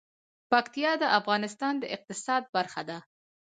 پکتیا 0.51 0.91
د 1.01 1.03
افغانستان 1.19 1.73
د 1.79 1.83
اقتصاد 1.95 2.43
برخه 2.55 2.81
ده. 2.89 2.97